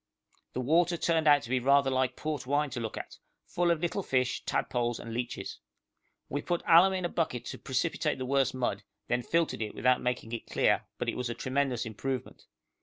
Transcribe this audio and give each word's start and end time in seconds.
The 0.53 0.61
water 0.61 0.97
turned 0.97 1.27
out 1.27 1.43
to 1.43 1.49
be 1.51 1.59
rather 1.59 1.91
like 1.91 2.15
port 2.15 2.47
wine 2.47 2.71
to 2.71 2.79
look 2.79 2.97
at, 2.97 3.19
full 3.45 3.69
of 3.69 3.81
little 3.81 4.01
fish, 4.01 4.43
tadpoles, 4.45 4.99
and 4.99 5.13
leeches. 5.13 5.59
We 6.27 6.41
put 6.41 6.63
alum 6.67 6.93
in 6.93 7.05
a 7.05 7.07
bucket 7.07 7.45
to 7.45 7.59
precipitate 7.59 8.17
the 8.17 8.25
worst 8.25 8.55
mud, 8.55 8.81
then 9.09 9.21
filtered 9.21 9.61
it 9.61 9.75
without 9.75 10.01
making 10.01 10.31
it 10.31 10.47
clear, 10.49 10.85
but 10.97 11.07
it 11.07 11.15
was 11.17 11.29
a 11.29 11.35
tremendous 11.35 11.85
improvement. 11.85 12.47